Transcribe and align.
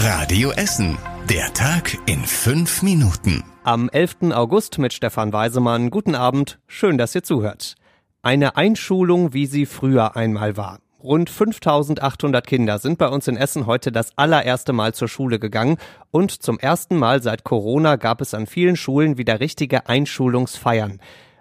Radio 0.00 0.52
Essen. 0.52 0.96
Der 1.28 1.52
Tag 1.54 1.98
in 2.06 2.20
fünf 2.20 2.82
Minuten. 2.82 3.42
Am 3.64 3.88
11. 3.88 4.30
August 4.30 4.78
mit 4.78 4.92
Stefan 4.92 5.32
Weisemann. 5.32 5.90
Guten 5.90 6.14
Abend. 6.14 6.60
Schön, 6.68 6.98
dass 6.98 7.16
ihr 7.16 7.24
zuhört. 7.24 7.74
Eine 8.22 8.56
Einschulung, 8.56 9.34
wie 9.34 9.46
sie 9.46 9.66
früher 9.66 10.14
einmal 10.14 10.56
war. 10.56 10.78
Rund 11.02 11.30
5800 11.30 12.46
Kinder 12.46 12.78
sind 12.78 12.98
bei 12.98 13.08
uns 13.08 13.26
in 13.26 13.36
Essen 13.36 13.66
heute 13.66 13.90
das 13.90 14.16
allererste 14.16 14.72
Mal 14.72 14.94
zur 14.94 15.08
Schule 15.08 15.40
gegangen 15.40 15.78
und 16.12 16.30
zum 16.30 16.60
ersten 16.60 16.96
Mal 16.96 17.20
seit 17.20 17.42
Corona 17.42 17.96
gab 17.96 18.20
es 18.20 18.34
an 18.34 18.46
vielen 18.46 18.76
Schulen 18.76 19.18
wieder 19.18 19.40
richtige 19.40 19.88
Einschulungsfeiern. 19.88 21.00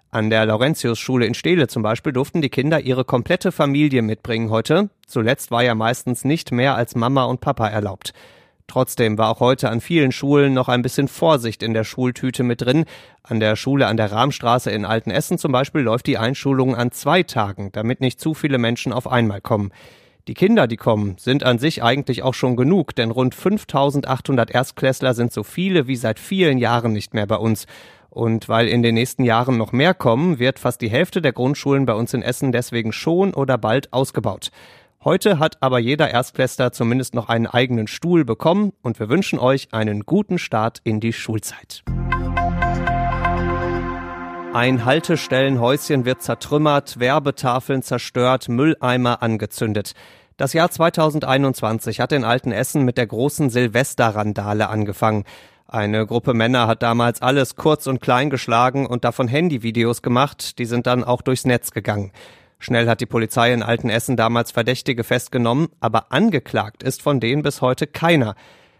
An 0.09 0.31
der 0.31 0.47
Laurentius-Schule 0.47 1.27
in 1.27 1.35
Steele 1.35 1.67
zum 1.67 1.83
Beispiel 1.83 2.11
durften 2.11 2.41
die 2.41 2.49
Kinder 2.49 2.79
ihre 2.79 3.05
komplette 3.05 3.51
Familie 3.51 4.01
mitbringen 4.01 4.49
heute. 4.49 4.89
Zuletzt 5.05 5.51
war 5.51 5.63
ja 5.63 5.75
meistens 5.75 6.25
nicht 6.25 6.51
mehr 6.51 6.75
als 6.75 6.95
Mama 6.95 7.25
und 7.25 7.39
Papa 7.39 7.67
erlaubt. 7.67 8.13
Trotzdem 8.67 9.17
war 9.17 9.29
auch 9.29 9.39
heute 9.39 9.69
an 9.69 9.79
vielen 9.79 10.11
Schulen 10.11 10.53
noch 10.53 10.67
ein 10.67 10.81
bisschen 10.81 11.07
Vorsicht 11.07 11.63
in 11.63 11.73
der 11.73 11.85
Schultüte 11.85 12.43
mit 12.43 12.61
drin. 12.61 12.83
An 13.23 13.39
der 13.39 13.55
Schule 13.55 13.87
an 13.87 13.95
der 13.95 14.11
Rahmstraße 14.11 14.69
in 14.71 14.83
Altenessen 14.83 15.37
zum 15.37 15.53
Beispiel 15.53 15.81
läuft 15.81 16.05
die 16.05 16.17
Einschulung 16.17 16.75
an 16.75 16.91
zwei 16.91 17.23
Tagen, 17.23 17.71
damit 17.71 18.01
nicht 18.01 18.19
zu 18.19 18.33
viele 18.33 18.57
Menschen 18.57 18.91
auf 18.91 19.09
einmal 19.09 19.39
kommen. 19.39 19.71
Die 20.27 20.33
Kinder, 20.33 20.67
die 20.67 20.75
kommen, 20.75 21.15
sind 21.17 21.45
an 21.45 21.57
sich 21.57 21.81
eigentlich 21.81 22.21
auch 22.21 22.33
schon 22.33 22.57
genug, 22.57 22.93
denn 22.93 23.11
rund 23.11 23.33
5800 23.33 24.51
Erstklässler 24.51 25.13
sind 25.13 25.31
so 25.31 25.43
viele 25.43 25.87
wie 25.87 25.95
seit 25.95 26.19
vielen 26.19 26.57
Jahren 26.57 26.91
nicht 26.91 27.13
mehr 27.13 27.25
bei 27.25 27.37
uns. 27.37 27.65
Und 28.09 28.49
weil 28.49 28.67
in 28.67 28.83
den 28.83 28.95
nächsten 28.95 29.23
Jahren 29.23 29.57
noch 29.57 29.71
mehr 29.71 29.93
kommen, 29.93 30.39
wird 30.39 30.59
fast 30.59 30.81
die 30.81 30.89
Hälfte 30.89 31.21
der 31.21 31.31
Grundschulen 31.31 31.85
bei 31.85 31.93
uns 31.93 32.13
in 32.13 32.21
Essen 32.23 32.51
deswegen 32.51 32.91
schon 32.91 33.33
oder 33.33 33.57
bald 33.57 33.93
ausgebaut. 33.93 34.51
Heute 35.07 35.39
hat 35.39 35.63
aber 35.63 35.79
jeder 35.79 36.11
Erstklässler 36.11 36.73
zumindest 36.73 37.15
noch 37.15 37.29
einen 37.29 37.47
eigenen 37.47 37.87
Stuhl 37.87 38.25
bekommen 38.25 38.73
und 38.81 38.99
wir 38.99 39.07
wünschen 39.07 39.39
euch 39.39 39.69
einen 39.71 40.01
guten 40.01 40.37
Start 40.37 40.81
in 40.83 40.99
die 40.99 41.13
Schulzeit. 41.13 41.85
Ein 44.53 44.83
Haltestellenhäuschen 44.83 46.03
wird 46.03 46.23
zertrümmert, 46.23 46.99
Werbetafeln 46.99 47.83
zerstört, 47.83 48.49
Mülleimer 48.49 49.23
angezündet. 49.23 49.93
Das 50.35 50.51
Jahr 50.51 50.71
2021 50.71 52.01
hat 52.01 52.11
in 52.11 52.25
Altenessen 52.25 52.83
mit 52.83 52.97
der 52.97 53.07
großen 53.07 53.49
Silvesterrandale 53.49 54.67
angefangen. 54.67 55.23
Eine 55.69 56.05
Gruppe 56.05 56.33
Männer 56.33 56.67
hat 56.67 56.83
damals 56.83 57.21
alles 57.21 57.55
kurz 57.55 57.87
und 57.87 58.01
klein 58.01 58.29
geschlagen 58.29 58.85
und 58.85 59.05
davon 59.05 59.29
Handyvideos 59.29 60.01
gemacht, 60.01 60.59
die 60.59 60.65
sind 60.65 60.85
dann 60.85 61.05
auch 61.05 61.21
durchs 61.21 61.45
Netz 61.45 61.71
gegangen. 61.71 62.11
Schnell 62.59 62.87
hat 62.89 63.01
die 63.01 63.05
Polizei 63.05 63.53
in 63.53 63.63
Altenessen 63.63 64.17
damals 64.17 64.51
Verdächtige 64.51 65.03
festgenommen, 65.03 65.67
aber 65.79 66.11
angeklagt 66.11 66.83
ist 66.83 67.01
von 67.01 67.19
denen 67.19 67.43
bis 67.43 67.61
heute 67.61 67.87
keiner. 67.87 68.35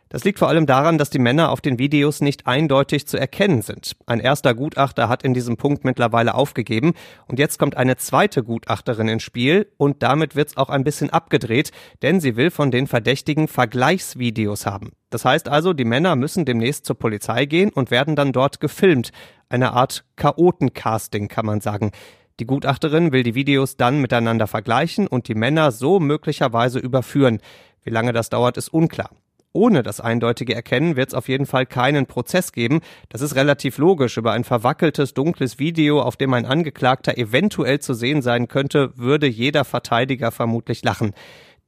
Das 0.10 0.24
liegt 0.24 0.40
vor 0.40 0.48
allem 0.48 0.66
daran, 0.66 0.98
dass 0.98 1.10
die 1.10 1.20
Männer 1.20 1.52
auf 1.52 1.60
den 1.60 1.80
Videos 1.80 2.22
nicht 2.22 2.48
eindeutig 2.48 3.08
zu 3.08 3.18
erkennen 3.18 3.62
sind. 3.62 3.98
Ein 4.06 4.22
erster 4.22 4.54
Gutachter 4.54 5.10
hat 5.10 5.24
in 5.24 5.34
diesem 5.34 5.58
Punkt 5.58 5.84
mittlerweile 5.84 6.34
aufgegeben 6.34 6.94
und 7.28 7.40
jetzt 7.40 7.60
kommt 7.60 7.76
eine 7.76 7.98
zweite 7.98 8.44
Gutachterin 8.44 9.10
ins 9.10 9.24
Spiel 9.24 9.68
und 9.76 10.04
damit 10.04 10.38
wird's 10.38 10.56
auch 10.56 10.70
ein 10.70 10.86
bisschen 10.86 11.10
abgedreht, 11.10 11.72
denn 12.04 12.22
sie 12.22 12.38
will 12.38 12.52
von 12.52 12.72
den 12.72 12.88
Verdächtigen 12.88 13.50
Vergleichsvideos 13.50 14.66
haben. 14.66 14.92
Das 15.10 15.26
heißt 15.26 15.50
also, 15.50 15.74
die 15.74 15.86
Männer 15.86 16.16
müssen 16.16 16.46
demnächst 16.46 16.86
zur 16.86 16.98
Polizei 16.98 17.46
gehen 17.46 17.70
und 17.70 17.92
werden 17.92 18.16
dann 18.16 18.32
dort 18.32 18.62
gefilmt. 18.62 19.12
Eine 19.50 19.74
Art 19.74 20.06
Chaotencasting 20.16 21.28
kann 21.28 21.46
man 21.46 21.60
sagen. 21.60 21.92
Die 22.40 22.46
Gutachterin 22.46 23.12
will 23.12 23.24
die 23.24 23.34
Videos 23.34 23.78
dann 23.78 24.00
miteinander 24.00 24.46
vergleichen 24.46 25.08
und 25.08 25.28
die 25.28 25.36
Männer 25.36 25.72
so 25.72 26.00
möglicherweise 26.00 26.78
überführen. 26.78 27.40
Wie 27.84 27.90
lange 27.90 28.14
das 28.14 28.30
dauert, 28.30 28.58
ist 28.58 28.70
unklar. 28.70 29.10
Ohne 29.54 29.82
das 29.82 30.00
eindeutige 30.00 30.54
Erkennen 30.54 30.96
wird 30.96 31.10
es 31.10 31.14
auf 31.16 31.30
jeden 31.30 31.48
Fall 31.48 31.66
keinen 31.66 32.06
Prozess 32.06 32.52
geben. 32.52 32.82
Das 33.10 33.22
ist 33.22 33.36
relativ 33.36 33.80
logisch. 33.80 34.18
Über 34.18 34.34
ein 34.34 34.44
verwackeltes, 34.44 35.16
dunkles 35.16 35.58
Video, 35.58 36.00
auf 36.00 36.16
dem 36.16 36.32
ein 36.36 36.46
Angeklagter 36.46 37.18
eventuell 37.18 37.80
zu 37.80 37.96
sehen 37.96 38.22
sein 38.22 38.48
könnte, 38.48 38.96
würde 38.96 39.26
jeder 39.26 39.66
Verteidiger 39.66 40.30
vermutlich 40.32 40.84
lachen. 40.84 41.14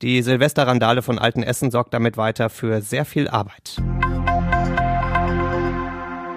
Die 0.04 0.22
Silvesterrandale 0.22 1.02
von 1.02 1.18
Altenessen 1.18 1.72
sorgt 1.72 1.96
damit 1.96 2.16
weiter 2.16 2.52
für 2.52 2.82
sehr 2.82 3.06
viel 3.06 3.28
Arbeit. 3.28 3.82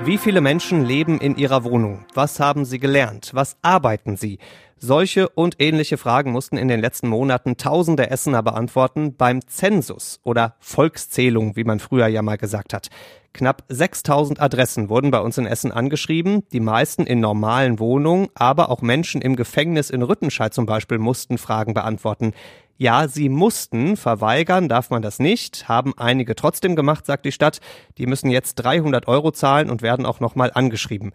Wie 0.04 0.18
viele 0.18 0.40
Menschen 0.40 0.84
leben 0.84 1.20
in 1.20 1.36
ihrer 1.36 1.62
Wohnung? 1.62 2.04
Was 2.12 2.40
haben 2.40 2.64
sie 2.64 2.80
gelernt? 2.80 3.30
Was 3.34 3.56
arbeiten 3.62 4.16
sie? 4.16 4.40
Solche 4.84 5.28
und 5.28 5.60
ähnliche 5.60 5.96
Fragen 5.96 6.32
mussten 6.32 6.56
in 6.56 6.66
den 6.66 6.80
letzten 6.80 7.06
Monaten 7.06 7.56
tausende 7.56 8.10
Essener 8.10 8.42
beantworten 8.42 9.14
beim 9.14 9.46
Zensus 9.46 10.18
oder 10.24 10.56
Volkszählung, 10.58 11.54
wie 11.54 11.62
man 11.62 11.78
früher 11.78 12.08
ja 12.08 12.20
mal 12.20 12.36
gesagt 12.36 12.74
hat. 12.74 12.88
Knapp 13.32 13.62
6000 13.68 14.40
Adressen 14.40 14.88
wurden 14.88 15.12
bei 15.12 15.20
uns 15.20 15.38
in 15.38 15.46
Essen 15.46 15.70
angeschrieben, 15.70 16.42
die 16.50 16.58
meisten 16.58 17.06
in 17.06 17.20
normalen 17.20 17.78
Wohnungen, 17.78 18.26
aber 18.34 18.70
auch 18.70 18.82
Menschen 18.82 19.22
im 19.22 19.36
Gefängnis 19.36 19.88
in 19.88 20.02
Rüttenscheid 20.02 20.52
zum 20.52 20.66
Beispiel 20.66 20.98
mussten 20.98 21.38
Fragen 21.38 21.74
beantworten. 21.74 22.32
Ja, 22.76 23.06
sie 23.06 23.28
mussten, 23.28 23.96
verweigern 23.96 24.68
darf 24.68 24.90
man 24.90 25.00
das 25.02 25.20
nicht, 25.20 25.68
haben 25.68 25.94
einige 25.96 26.34
trotzdem 26.34 26.74
gemacht, 26.74 27.06
sagt 27.06 27.24
die 27.24 27.30
Stadt. 27.30 27.60
Die 27.98 28.06
müssen 28.06 28.30
jetzt 28.30 28.56
300 28.56 29.06
Euro 29.06 29.30
zahlen 29.30 29.70
und 29.70 29.82
werden 29.82 30.06
auch 30.06 30.18
nochmal 30.18 30.50
angeschrieben. 30.52 31.12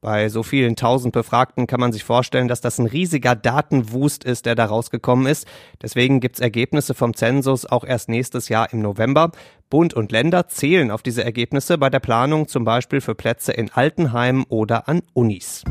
Bei 0.00 0.28
so 0.28 0.44
vielen 0.44 0.76
tausend 0.76 1.12
Befragten 1.12 1.66
kann 1.66 1.80
man 1.80 1.92
sich 1.92 2.04
vorstellen, 2.04 2.46
dass 2.46 2.60
das 2.60 2.78
ein 2.78 2.86
riesiger 2.86 3.34
Datenwust 3.34 4.22
ist, 4.22 4.46
der 4.46 4.54
da 4.54 4.66
rausgekommen 4.66 5.26
ist. 5.26 5.46
Deswegen 5.82 6.20
gibt's 6.20 6.38
Ergebnisse 6.38 6.94
vom 6.94 7.14
Zensus 7.14 7.66
auch 7.66 7.84
erst 7.84 8.08
nächstes 8.08 8.48
Jahr 8.48 8.72
im 8.72 8.80
November. 8.80 9.32
Bund 9.70 9.94
und 9.94 10.12
Länder 10.12 10.46
zählen 10.46 10.92
auf 10.92 11.02
diese 11.02 11.24
Ergebnisse 11.24 11.78
bei 11.78 11.90
der 11.90 12.00
Planung 12.00 12.46
zum 12.46 12.64
Beispiel 12.64 13.00
für 13.00 13.16
Plätze 13.16 13.52
in 13.52 13.72
Altenheimen 13.72 14.44
oder 14.48 14.88
an 14.88 15.02
Unis. 15.14 15.64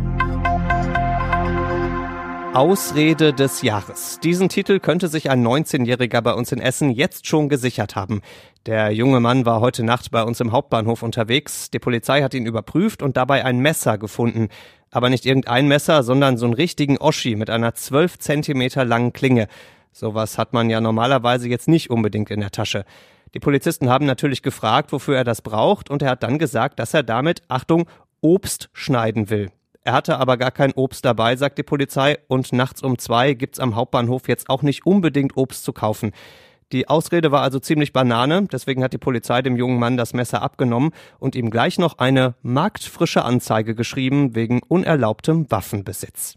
Ausrede 2.54 3.34
des 3.34 3.62
Jahres. 3.62 4.20
Diesen 4.24 4.50
Titel 4.50 4.80
könnte 4.80 5.08
sich 5.10 5.30
ein 5.30 5.46
19-Jähriger 5.46 6.22
bei 6.22 6.34
uns 6.34 6.52
in 6.52 6.60
Essen 6.60 6.90
jetzt 6.90 7.28
schon 7.28 7.50
gesichert 7.50 7.96
haben. 7.96 8.22
Der 8.66 8.92
junge 8.92 9.20
Mann 9.20 9.46
war 9.46 9.62
heute 9.62 9.84
Nacht 9.84 10.12
bei 10.12 10.24
uns 10.24 10.40
im 10.40 10.52
Hauptbahnhof 10.52 11.04
unterwegs. 11.04 11.70
Die 11.70 11.80
Polizei 11.80 12.24
hat 12.24 12.34
ihn 12.34 12.46
überprüft 12.46 13.04
und 13.04 13.18
dabei 13.18 13.46
ein 13.46 13.60
Messer 13.60 13.98
gefunden. 13.98 14.48
Aber 14.90 15.10
nicht 15.10 15.26
irgendein 15.26 15.68
Messer, 15.68 16.04
sondern 16.04 16.38
so 16.38 16.46
einen 16.46 16.56
richtigen 16.56 16.98
Oschi 16.98 17.36
mit 17.36 17.50
einer 17.50 17.76
12 17.76 18.18
Zentimeter 18.18 18.86
langen 18.86 19.14
Klinge. 19.14 19.48
Sowas 19.92 20.38
hat 20.38 20.54
man 20.54 20.70
ja 20.70 20.82
normalerweise 20.82 21.50
jetzt 21.50 21.68
nicht 21.68 21.90
unbedingt 21.90 22.32
in 22.32 22.40
der 22.40 22.52
Tasche. 22.52 22.86
Die 23.34 23.40
Polizisten 23.40 23.90
haben 23.90 24.06
natürlich 24.06 24.42
gefragt, 24.42 24.92
wofür 24.92 25.18
er 25.18 25.24
das 25.24 25.42
braucht, 25.42 25.90
und 25.90 26.02
er 26.02 26.12
hat 26.12 26.24
dann 26.24 26.40
gesagt, 26.40 26.80
dass 26.80 26.94
er 26.94 27.04
damit, 27.04 27.42
Achtung, 27.50 27.88
Obst 28.22 28.70
schneiden 28.74 29.30
will. 29.30 29.52
Er 29.88 29.94
hatte 29.94 30.20
aber 30.20 30.36
gar 30.36 30.52
kein 30.52 30.74
Obst 30.74 31.06
dabei, 31.06 31.38
sagt 31.38 31.58
die 31.58 31.64
Polizei, 31.64 32.18
und 32.28 32.52
nachts 32.52 32.84
um 32.84 32.98
zwei 32.98 33.34
gibt's 33.34 33.58
am 33.58 33.78
Hauptbahnhof 33.78 34.28
jetzt 34.28 34.50
auch 34.50 34.62
nicht 34.62 34.86
unbedingt 34.86 35.38
Obst 35.38 35.64
zu 35.64 35.72
kaufen. 35.72 36.12
Die 36.74 36.90
Ausrede 36.90 37.32
war 37.32 37.42
also 37.42 37.60
ziemlich 37.60 37.94
Banane, 37.94 38.50
deswegen 38.52 38.84
hat 38.84 38.92
die 38.92 38.98
Polizei 38.98 39.42
dem 39.42 39.56
jungen 39.56 39.80
Mann 39.80 39.96
das 39.96 40.14
Messer 40.14 40.42
abgenommen 40.42 40.92
und 41.20 41.38
ihm 41.38 41.52
gleich 41.52 41.80
noch 41.80 42.00
eine 42.00 42.36
marktfrische 42.42 43.24
Anzeige 43.24 43.76
geschrieben 43.76 44.36
wegen 44.36 44.60
unerlaubtem 44.68 45.50
Waffenbesitz. 45.50 46.36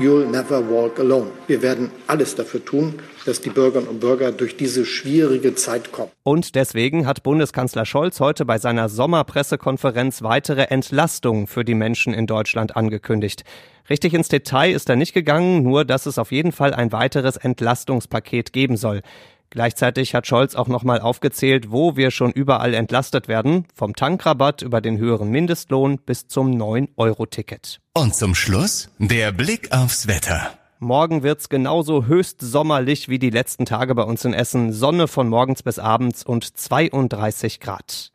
You'll 0.00 0.26
never 0.30 0.66
walk 0.66 0.98
alone. 0.98 1.30
Wir 1.46 1.60
werden 1.60 1.90
alles 2.06 2.34
dafür 2.34 2.64
tun, 2.64 2.94
dass 3.26 3.42
die 3.42 3.50
Bürgerinnen 3.50 3.86
und 3.86 4.00
Bürger 4.00 4.32
durch 4.32 4.56
diese 4.56 4.86
schwierige 4.86 5.54
Zeit 5.56 5.92
kommen. 5.92 6.10
Und 6.22 6.54
deswegen 6.54 7.06
hat 7.06 7.22
Bundeskanzler 7.22 7.84
Scholz 7.84 8.18
heute 8.18 8.46
bei 8.46 8.56
seiner 8.56 8.88
Sommerpressekonferenz 8.88 10.22
weitere 10.22 10.62
Entlastungen 10.62 11.46
für 11.46 11.66
die 11.66 11.74
Menschen 11.74 12.14
in 12.14 12.26
Deutschland 12.26 12.76
angekündigt. 12.76 13.44
Richtig 13.90 14.14
ins 14.14 14.28
Detail 14.28 14.72
ist 14.72 14.88
er 14.88 14.96
nicht 14.96 15.12
gegangen, 15.12 15.62
nur 15.62 15.84
dass 15.84 16.06
es 16.06 16.16
auf 16.16 16.32
jeden 16.32 16.52
Fall 16.52 16.72
ein 16.72 16.92
weiteres 16.92 17.36
Entlastungspaket 17.36 18.54
geben 18.54 18.78
soll. 18.78 19.02
Gleichzeitig 19.50 20.14
hat 20.14 20.28
Scholz 20.28 20.54
auch 20.54 20.68
nochmal 20.68 21.00
aufgezählt, 21.00 21.72
wo 21.72 21.96
wir 21.96 22.12
schon 22.12 22.30
überall 22.30 22.72
entlastet 22.72 23.26
werden, 23.26 23.66
vom 23.74 23.96
Tankrabatt 23.96 24.62
über 24.62 24.80
den 24.80 24.96
höheren 24.96 25.28
Mindestlohn 25.28 25.98
bis 25.98 26.28
zum 26.28 26.52
9-Euro-Ticket. 26.52 27.80
Und 27.92 28.14
zum 28.14 28.36
Schluss 28.36 28.90
der 28.98 29.32
Blick 29.32 29.72
aufs 29.72 30.06
Wetter. 30.06 30.52
Morgen 30.78 31.24
wird's 31.24 31.48
genauso 31.48 32.06
höchst 32.06 32.40
sommerlich 32.40 33.08
wie 33.08 33.18
die 33.18 33.30
letzten 33.30 33.66
Tage 33.66 33.94
bei 33.96 34.04
uns 34.04 34.24
in 34.24 34.32
Essen. 34.32 34.72
Sonne 34.72 35.08
von 35.08 35.28
morgens 35.28 35.64
bis 35.64 35.80
abends 35.80 36.24
und 36.24 36.56
32 36.56 37.58
Grad. 37.58 38.12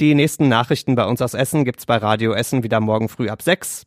Die 0.00 0.16
nächsten 0.16 0.48
Nachrichten 0.48 0.96
bei 0.96 1.06
uns 1.06 1.22
aus 1.22 1.34
Essen 1.34 1.64
gibt's 1.64 1.86
bei 1.86 1.96
Radio 1.96 2.32
Essen 2.32 2.64
wieder 2.64 2.80
morgen 2.80 3.08
früh 3.08 3.28
ab 3.28 3.40
6. 3.40 3.86